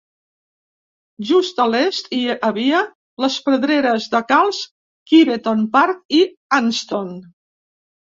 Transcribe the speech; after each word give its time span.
Just 1.31 1.61
a 1.65 1.67
l'est 1.73 2.09
hi 2.21 2.23
havia 2.49 2.81
les 3.27 3.37
pedreres 3.51 4.09
de 4.17 4.25
calç 4.35 4.65
Kiveton 5.15 5.65
Park 5.81 6.05
i 6.23 6.27
Anston. 6.63 7.19